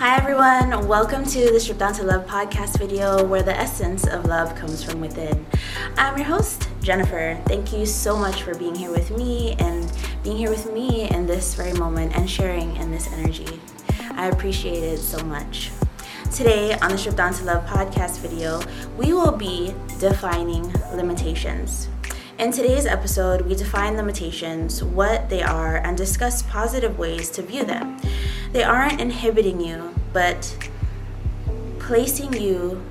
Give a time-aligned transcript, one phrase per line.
[0.00, 4.54] everyone, welcome to the Strip Down to Love podcast video where the essence of love
[4.54, 5.44] comes from within.
[5.96, 7.40] I'm your host, Jennifer.
[7.46, 11.26] Thank you so much for being here with me and being here with me in
[11.26, 13.60] this very moment and sharing in this energy.
[14.12, 15.72] I appreciate it so much.
[16.32, 18.60] Today on the Strip Down to Love podcast video,
[18.96, 21.88] we will be defining limitations.
[22.38, 27.64] In today's episode, we define limitations, what they are, and discuss positive ways to view
[27.64, 28.00] them.
[28.52, 30.56] They aren't inhibiting you, but
[31.78, 32.82] placing you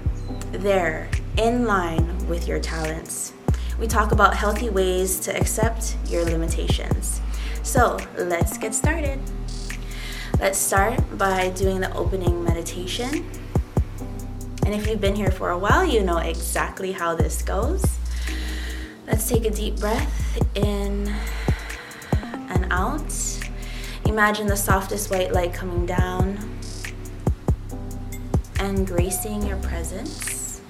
[0.52, 3.34] there in line with your talents.
[3.80, 7.22] We talk about healthy ways to accept your limitations.
[7.64, 9.20] So let's get started.
[10.40, 13.30] Let's start by doing the opening meditation.
[14.66, 17.84] And if you've been here for a while, you know exactly how this goes.
[19.06, 21.14] Let's take a deep breath in
[22.50, 23.37] and out.
[24.08, 26.40] Imagine the softest white light coming down
[28.60, 30.62] and gracing your presence,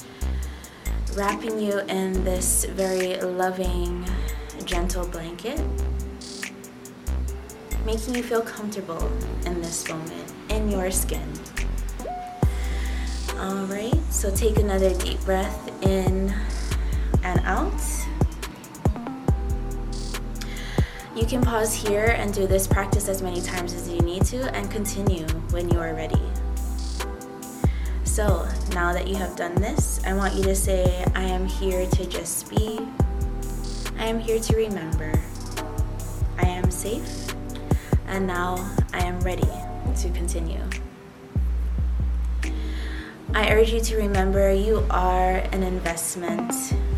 [1.15, 4.03] wrapping you in this very loving,
[4.65, 5.61] gentle blanket,
[7.85, 9.07] making you feel comfortable
[9.45, 11.31] in this moment in your skin.
[13.37, 16.33] All right, so take another deep breath in
[17.23, 17.79] and out.
[21.17, 24.53] You can pause here and do this practice as many times as you need to
[24.55, 26.21] and continue when you are ready.
[28.03, 31.87] So, now that you have done this, I want you to say, I am here
[31.87, 32.87] to just be.
[33.97, 35.11] I am here to remember.
[36.37, 37.33] I am safe.
[38.05, 38.57] And now
[38.93, 39.49] I am ready
[39.95, 40.61] to continue.
[43.33, 46.53] I urge you to remember you are an investment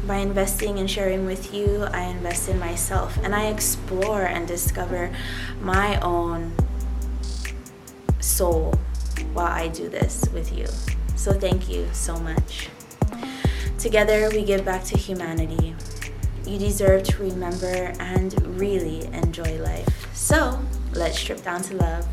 [0.09, 5.15] by investing and sharing with you, I invest in myself and I explore and discover
[5.61, 6.51] my own
[8.19, 8.73] soul
[9.33, 10.65] while I do this with you.
[11.15, 12.69] So, thank you so much.
[13.77, 15.75] Together, we give back to humanity.
[16.43, 20.09] You deserve to remember and really enjoy life.
[20.15, 20.59] So,
[20.93, 22.07] let's strip down to love.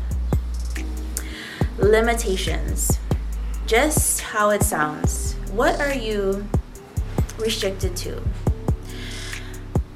[1.79, 2.99] Limitations.
[3.65, 5.33] Just how it sounds.
[5.51, 6.47] What are you
[7.39, 8.21] restricted to.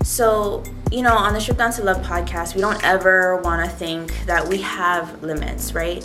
[0.04, 3.76] So, you know, on the Strip Down to Love podcast, we don't ever want to
[3.76, 6.04] think that we have limits, right?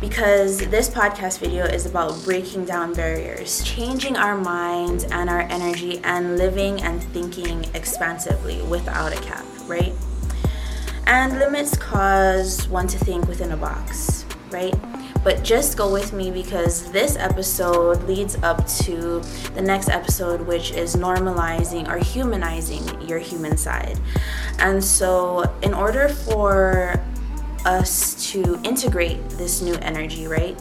[0.00, 6.00] Because this podcast video is about breaking down barriers, changing our minds and our energy,
[6.04, 9.94] and living and thinking expansively without a cap, right?
[11.06, 14.74] And limits cause one to think within a box, right?
[15.26, 19.18] But just go with me because this episode leads up to
[19.56, 23.98] the next episode, which is normalizing or humanizing your human side.
[24.60, 27.02] And so, in order for
[27.64, 30.56] us to integrate this new energy, right?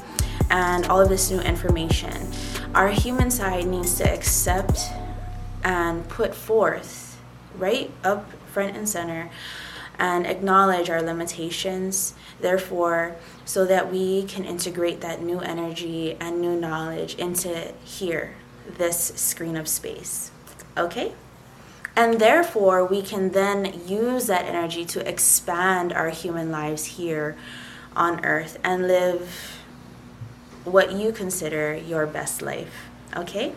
[0.50, 2.32] And all of this new information,
[2.74, 4.80] our human side needs to accept
[5.64, 7.22] and put forth,
[7.59, 9.30] right up front and center,
[9.98, 16.60] and acknowledge our limitations Therefore, so that we can integrate that new energy and new
[16.60, 18.36] knowledge into here,
[18.78, 20.32] this screen of space.
[20.78, 21.14] Okay?
[21.96, 27.38] And therefore, we can then use that energy to expand our human lives here
[27.96, 29.62] on earth and live
[30.66, 32.90] what you consider your best life.
[33.16, 33.54] Okay?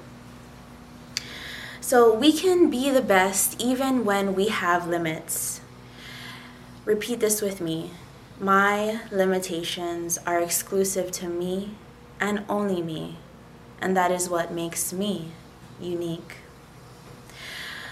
[1.81, 5.62] So we can be the best even when we have limits.
[6.88, 7.91] Repeat this with me.
[8.40, 11.73] My limitations are exclusive to me
[12.19, 13.19] and only me,
[13.79, 15.32] and that is what makes me
[15.79, 16.37] unique.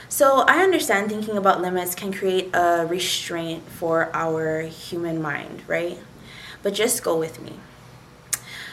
[0.08, 5.98] So, I understand thinking about limits can create a restraint for our human mind, right?
[6.62, 7.60] But just go with me.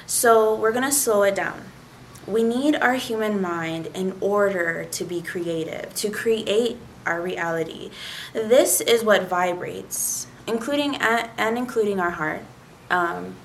[0.05, 1.63] So, we're gonna slow it down.
[2.25, 7.91] We need our human mind in order to be creative, to create our reality.
[8.33, 12.41] This is what vibrates including and including our heart.
[12.89, 13.35] Um,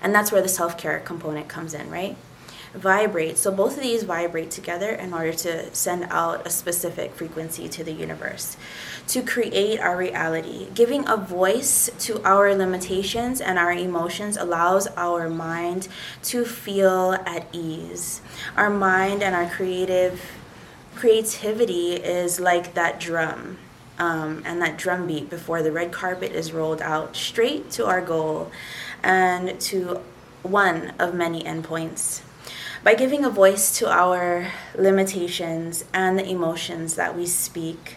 [0.00, 2.16] and that's where the self care component comes in, right?
[2.74, 3.38] Vibrate.
[3.38, 7.82] So both of these vibrate together in order to send out a specific frequency to
[7.82, 8.56] the universe
[9.08, 10.68] to create our reality.
[10.74, 15.88] Giving a voice to our limitations and our emotions allows our mind
[16.24, 18.20] to feel at ease.
[18.54, 20.20] Our mind and our creative
[20.98, 23.56] creativity is like that drum
[24.00, 28.00] um, and that drum beat before the red carpet is rolled out straight to our
[28.00, 28.50] goal
[29.00, 30.00] and to
[30.42, 32.22] one of many endpoints.
[32.82, 37.94] By giving a voice to our limitations and the emotions that we speak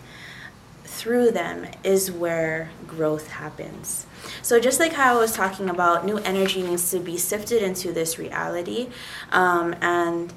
[0.83, 4.05] through them is where growth happens.
[4.43, 7.91] So, just like how I was talking about, new energy needs to be sifted into
[7.91, 8.89] this reality.
[9.31, 10.31] Um, and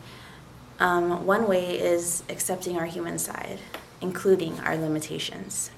[0.79, 3.59] um, one way is accepting our human side,
[4.00, 5.71] including our limitations.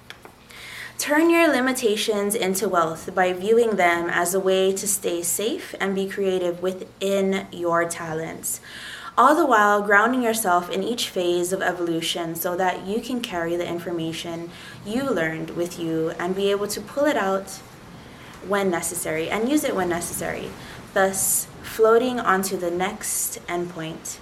[0.98, 5.94] Turn your limitations into wealth by viewing them as a way to stay safe and
[5.94, 8.60] be creative within your talents.
[9.18, 13.56] All the while grounding yourself in each phase of evolution so that you can carry
[13.56, 14.50] the information
[14.86, 17.60] you learned with you and be able to pull it out
[18.46, 20.50] when necessary and use it when necessary,
[20.94, 24.18] thus floating onto the next endpoint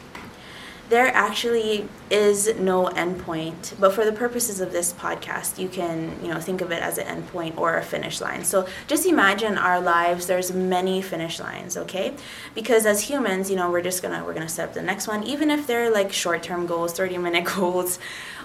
[0.89, 6.29] there actually is no endpoint but for the purposes of this podcast you can you
[6.29, 8.45] know think of it as an endpoint or a finish line.
[8.45, 12.15] So just imagine our lives there's many finish lines okay?
[12.55, 15.23] Because as humans you know we're just gonna we're gonna set up the next one
[15.25, 17.99] even if they're like short-term goals 30 minute goals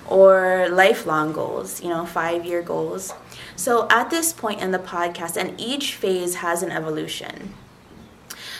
[0.08, 3.14] or lifelong goals you know five year goals.
[3.56, 7.54] So at this point in the podcast and each phase has an evolution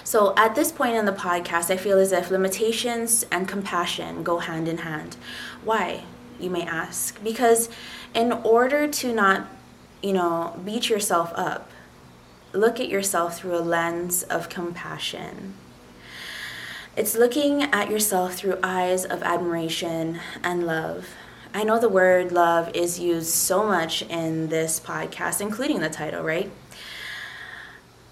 [0.10, 4.40] so at this point in the podcast, I feel as if limitations and compassion go
[4.40, 5.18] hand in hand.
[5.64, 6.04] Why,
[6.40, 7.24] you may ask?
[7.24, 7.70] Because
[8.16, 9.46] in order to not,
[10.02, 11.70] you know, beat yourself up,
[12.54, 15.54] look at yourself through a lens of compassion.
[16.98, 21.10] It's looking at yourself through eyes of admiration and love.
[21.54, 26.24] I know the word love is used so much in this podcast, including the title,
[26.24, 26.52] right?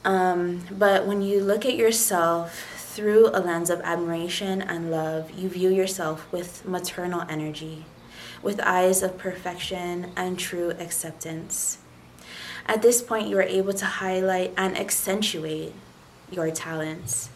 [0.07, 5.49] Um, but when you look at yourself through a lens of admiration and love, you
[5.49, 7.83] view yourself with maternal energy,
[8.41, 11.79] with eyes of perfection and true acceptance.
[12.67, 15.73] At this point, you are able to highlight and accentuate
[16.31, 17.29] your talents.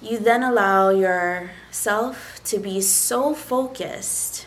[0.00, 4.46] You then allow yourself to be so focused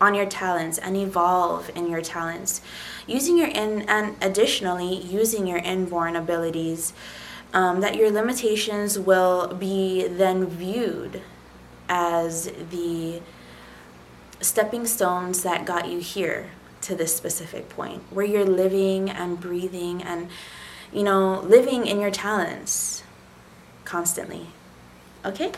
[0.00, 2.60] on your talents and evolve in your talents.
[3.06, 6.92] Using your in and additionally using your inborn abilities
[7.52, 11.22] um, that your limitations will be then viewed
[11.88, 13.20] as the
[14.40, 16.50] stepping stones that got you here
[16.80, 20.28] to this specific point where you're living and breathing and
[20.92, 23.02] you know living in your talents
[23.84, 24.46] constantly.
[25.24, 25.52] Okay?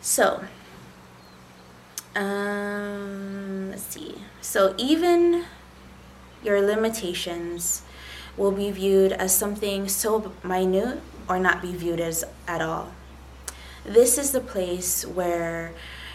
[0.00, 0.44] So
[2.14, 5.44] um let's see so even
[6.44, 7.82] your limitations
[8.36, 12.92] will be viewed as something so minute or not be viewed as at all.
[13.84, 15.72] This is the place where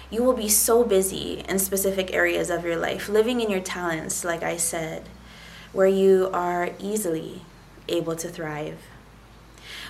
[0.09, 4.23] you will be so busy in specific areas of your life, living in your talents,
[4.23, 5.09] like I said,
[5.73, 7.41] where you are easily
[7.89, 8.79] able to thrive.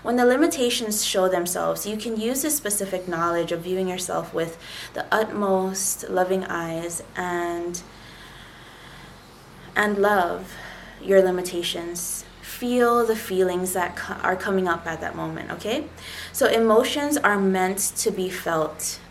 [0.08, 4.58] When the limitations show themselves, you can use this specific knowledge of viewing yourself with
[4.94, 7.84] the utmost loving eyes and
[9.76, 10.56] and love
[11.02, 12.24] your limitations.
[12.42, 15.90] Feel the feelings that co- are coming up at that moment, okay?
[16.32, 19.02] So, emotions are meant to be felt.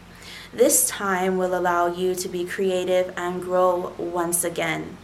[0.50, 4.96] This time will allow you to be creative and grow once again.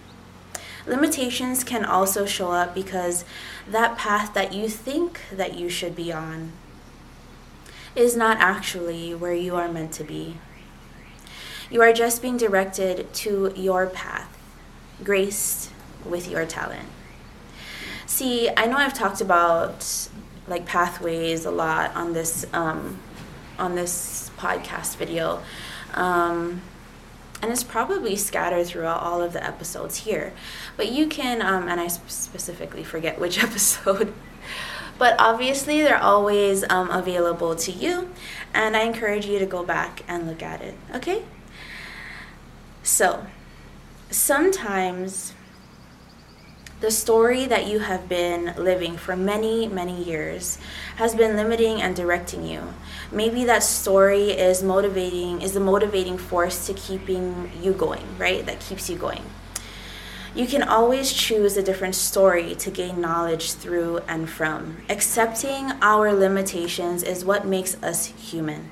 [0.86, 3.24] Limitations can also show up because
[3.68, 6.52] that path that you think that you should be on
[7.94, 10.36] is not actually where you are meant to be.
[11.70, 14.36] You are just being directed to your path
[15.04, 15.70] graced
[16.04, 16.88] with your talent.
[18.06, 20.08] See, I know I've talked about
[20.48, 22.98] like pathways a lot on this um,
[23.58, 25.40] on this podcast video.
[25.94, 26.62] Um,
[27.42, 30.32] and it's probably scattered throughout all of the episodes here.
[30.76, 34.14] But you can, um, and I specifically forget which episode,
[34.96, 38.10] but obviously they're always um, available to you,
[38.54, 41.24] and I encourage you to go back and look at it, okay?
[42.84, 43.26] So,
[44.10, 45.34] sometimes
[46.82, 50.58] the story that you have been living for many, many years
[50.96, 52.74] has been limiting and directing you.
[53.12, 58.44] Maybe that story is motivating, is the motivating force to keeping you going, right?
[58.44, 59.22] That keeps you going.
[60.34, 64.78] You can always choose a different story to gain knowledge through and from.
[64.88, 68.70] Accepting our limitations is what makes us human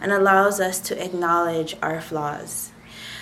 [0.00, 2.70] and allows us to acknowledge our flaws.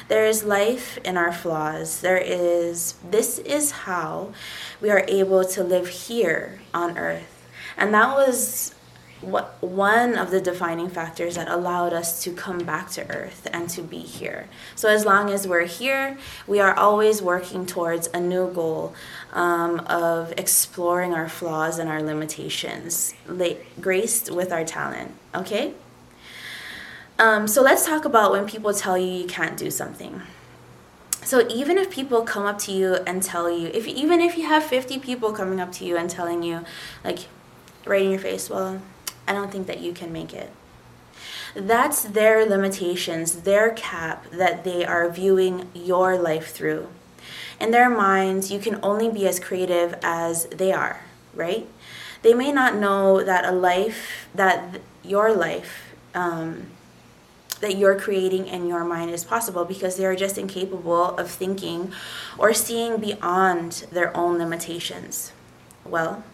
[0.08, 2.00] There is life in our flaws.
[2.00, 4.32] There is, this is how
[4.80, 7.46] we are able to live here on earth.
[7.76, 8.74] And that was
[9.22, 13.70] what one of the defining factors that allowed us to come back to earth and
[13.70, 14.48] to be here.
[14.74, 18.94] So as long as we're here, we are always working towards a new goal
[19.32, 25.14] um, of exploring our flaws and our limitations, la- graced with our talent.
[25.34, 25.74] Okay.
[27.18, 30.22] Um, so let's talk about when people tell you you can't do something.
[31.24, 34.46] so even if people come up to you and tell you if even if you
[34.48, 36.64] have 50 people coming up to you and telling you
[37.04, 37.20] like
[37.86, 38.82] right in your face well
[39.28, 40.50] i don't think that you can make it.
[41.54, 46.88] That's their limitations their cap that they are viewing your life through.
[47.60, 51.00] In their minds you can only be as creative as they are
[51.34, 51.66] right?
[52.22, 56.66] They may not know that a life that your life um,
[57.62, 61.92] that you're creating in your mind is possible because they are just incapable of thinking
[62.36, 65.32] or seeing beyond their own limitations.
[65.84, 66.24] Well,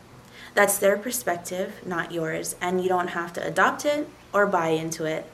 [0.55, 5.05] that's their perspective, not yours, and you don't have to adopt it or buy into
[5.05, 5.31] it.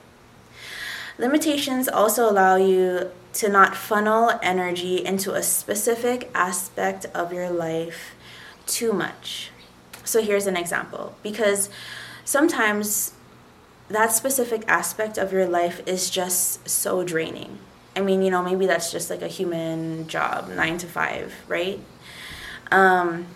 [1.16, 8.16] Limitations also allow you to not funnel energy into a specific aspect of your life
[8.66, 9.50] too much.
[10.02, 11.70] So here's an example because
[12.24, 13.12] sometimes
[13.88, 17.58] that specific aspect of your life is just so draining.
[17.96, 21.78] I mean, you know, maybe that's just like a human job, nine to five, right?
[22.72, 23.26] Um,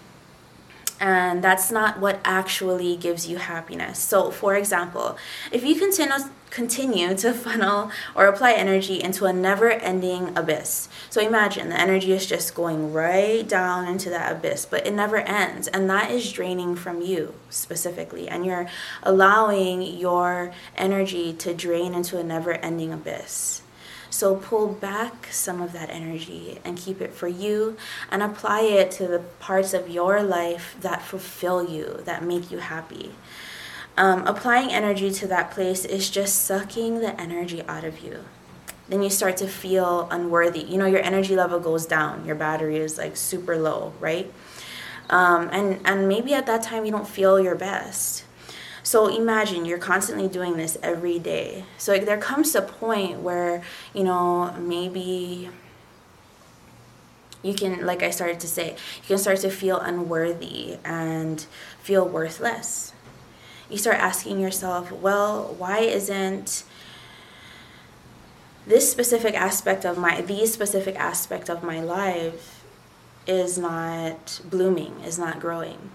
[1.00, 3.98] and that's not what actually gives you happiness.
[4.00, 5.16] So, for example,
[5.52, 6.16] if you continue
[6.50, 10.88] continue to funnel or apply energy into a never-ending abyss.
[11.10, 15.16] So imagine the energy is just going right down into that abyss, but it never
[15.18, 18.68] ends, and that is draining from you specifically, and you're
[19.02, 23.62] allowing your energy to drain into a never-ending abyss.
[24.10, 27.76] So pull back some of that energy and keep it for you
[28.10, 32.58] and apply it to the parts of your life that fulfill you, that make you
[32.58, 33.12] happy.
[33.98, 38.24] Um, applying energy to that place is just sucking the energy out of you.
[38.88, 40.60] Then you start to feel unworthy.
[40.60, 44.32] You know, your energy level goes down, your battery is like super low, right?
[45.10, 48.24] Um, and, and maybe at that time you don't feel your best.
[48.84, 51.64] So imagine you're constantly doing this every day.
[51.76, 55.50] So like, there comes a point where, you know, maybe
[57.42, 61.44] you can, like I started to say, you can start to feel unworthy and
[61.80, 62.92] feel worthless.
[63.68, 66.64] You start asking yourself, well, why isn't
[68.66, 72.64] this specific aspect of my, these specific aspect of my life
[73.26, 75.90] is not blooming, is not growing?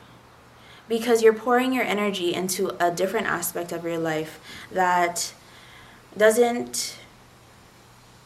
[0.88, 4.40] because you're pouring your energy into a different aspect of your life
[4.72, 5.34] that
[6.16, 6.98] doesn't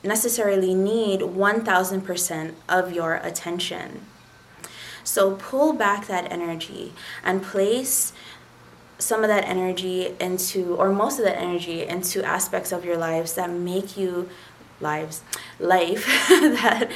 [0.04, 4.06] necessarily need 1000% of your attention.
[5.04, 8.12] So pull back that energy and place
[9.00, 13.34] some of that energy into, or most of that energy into aspects of your lives
[13.34, 14.30] that make you
[14.80, 15.22] lives
[15.60, 16.90] life that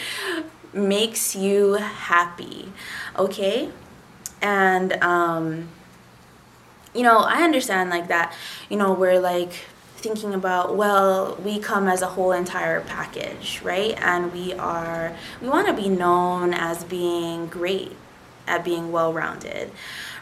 [0.74, 2.72] makes you happy
[3.18, 3.70] okay?
[4.42, 5.68] And um,
[6.94, 8.34] you know i understand like that
[8.70, 9.52] you know we're like
[9.96, 13.96] thinking about well we come as a whole entire package right?
[14.02, 17.96] And we are we want to be known as being great
[18.48, 19.72] at being well rounded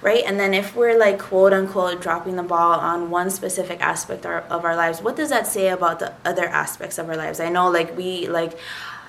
[0.01, 0.23] right?
[0.25, 4.65] And then if we're like quote unquote dropping the ball on one specific aspect of
[4.65, 7.39] our lives what does that say about the other aspects of our lives?
[7.39, 8.57] I know like we like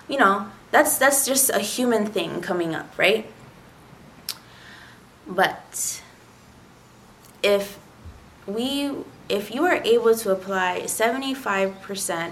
[0.09, 3.31] you know that's that's just a human thing coming up right?
[5.27, 6.03] But
[7.43, 7.79] if
[8.47, 8.91] we
[9.29, 11.73] if you are able to apply 75%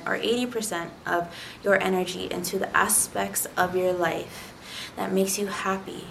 [0.04, 4.52] or 80% of your energy into the aspects of your life
[4.97, 6.04] that makes you happy,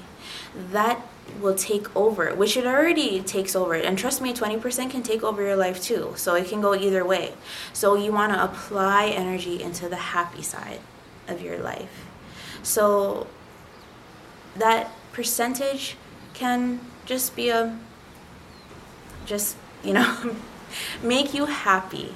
[0.71, 1.01] that
[1.41, 3.73] will take over, which it already takes over.
[3.73, 6.13] And trust me, 20% can take over your life too.
[6.15, 7.33] So it can go either way.
[7.73, 10.79] So you want to apply energy into the happy side
[11.27, 12.07] of your life.
[12.63, 13.27] So
[14.55, 15.95] that percentage
[16.33, 17.77] can just be a
[19.25, 20.35] just you know
[21.03, 22.13] make you happy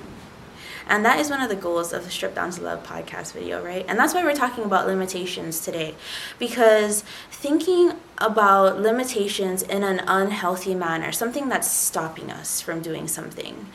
[0.91, 3.63] and that is one of the goals of the Strip Down to Love podcast video,
[3.63, 3.85] right?
[3.87, 5.95] And that's why we're talking about limitations today.
[6.37, 13.67] Because thinking about limitations in an unhealthy manner, something that's stopping us from doing something,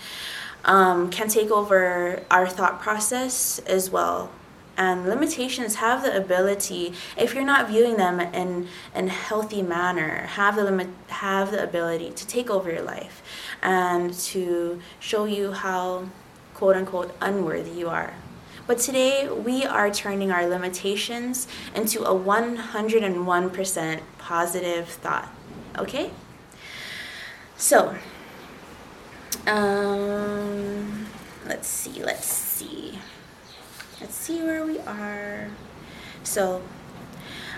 [0.66, 4.30] um, can take over our thought process as well
[4.78, 10.54] and limitations have the ability if you're not viewing them in in healthy manner have
[10.54, 13.22] the limit have the ability to take over your life
[13.62, 16.04] and to show you how
[16.56, 18.14] quote unquote unworthy you are.
[18.66, 25.28] But today we are turning our limitations into a 101% positive thought
[25.78, 26.10] okay?
[27.56, 27.94] So
[29.46, 31.06] um
[31.46, 32.98] let's see let's see.
[34.00, 35.48] Let's see where we are.
[36.22, 36.62] So,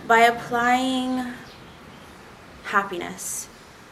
[0.06, 1.32] by applying
[2.64, 3.48] happiness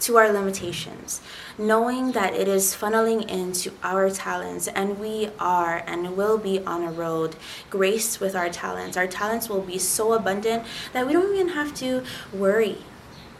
[0.07, 1.21] to our limitations,
[1.59, 6.85] knowing that it is funneling into our talents, and we are and will be on
[6.85, 7.35] a road
[7.71, 8.97] graced with our talents.
[8.97, 12.79] Our talents will be so abundant that we don't even have to worry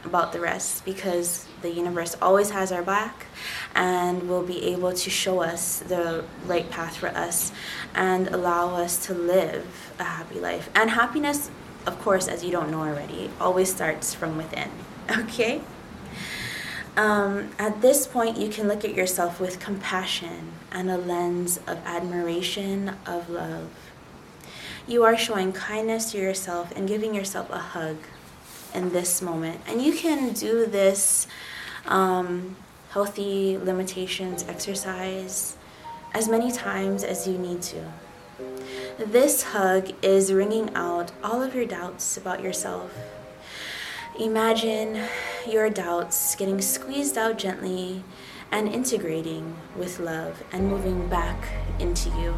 [0.03, 3.27] about the rest because the universe always has our back
[3.73, 7.51] and will be able to show us the right path for us
[7.95, 9.65] and allow us to live
[9.99, 10.69] a happy life.
[10.75, 11.49] And happiness,
[11.85, 14.69] of course, as you don't know already, always starts from within.
[15.09, 15.61] Okay?
[16.97, 21.77] Um, at this point, you can look at yourself with compassion and a lens of
[21.85, 23.69] admiration, of love.
[24.87, 27.97] You are showing kindness to yourself and giving yourself a hug
[28.73, 29.61] in this moment.
[29.67, 31.27] And you can do this
[31.85, 32.55] um,
[32.89, 35.55] healthy limitations exercise
[36.15, 37.91] as many times as you need to.
[38.97, 42.91] This hug is wringing out all of your doubts about yourself
[44.19, 45.03] Imagine
[45.47, 48.03] your doubts getting squeezed out gently
[48.51, 51.37] and integrating with love and moving back
[51.77, 52.33] into you.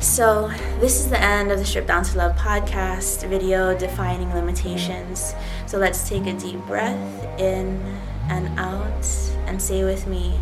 [0.00, 0.50] So,
[0.80, 5.32] this is the end of the Strip Down to Love podcast video defining limitations.
[5.66, 7.80] So, let's take a deep breath in
[8.28, 9.06] and out
[9.46, 10.40] and say with me,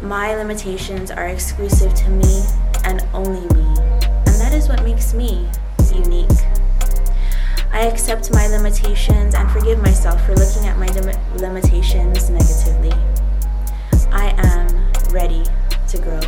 [0.00, 2.42] My limitations are exclusive to me
[2.84, 3.66] and only me.
[4.26, 5.46] And that is what makes me
[5.92, 6.53] unique.
[7.84, 12.94] I accept my limitations and forgive myself for looking at my lim- limitations negatively.
[14.10, 15.44] I am ready
[15.88, 16.22] to grow.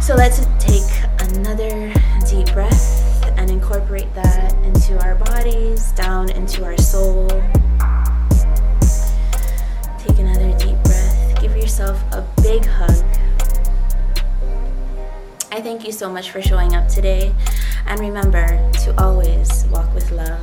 [0.00, 0.90] So let's take
[1.30, 1.94] another
[2.28, 7.28] deep breath and incorporate that into our bodies, down into our soul.
[9.98, 11.40] Take another deep breath.
[11.40, 13.04] Give yourself a big hug.
[15.52, 17.32] I thank you so much for showing up today.
[17.86, 18.46] And remember
[18.84, 20.38] to always walk with love.